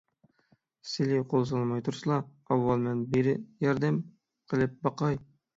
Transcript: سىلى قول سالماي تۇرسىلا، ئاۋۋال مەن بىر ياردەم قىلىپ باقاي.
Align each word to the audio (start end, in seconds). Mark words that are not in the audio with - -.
سىلى 0.91 1.19
قول 1.33 1.45
سالماي 1.49 1.83
تۇرسىلا، 1.89 2.17
ئاۋۋال 2.49 2.83
مەن 2.87 3.05
بىر 3.15 3.31
ياردەم 3.67 4.01
قىلىپ 4.55 4.79
باقاي. 4.89 5.25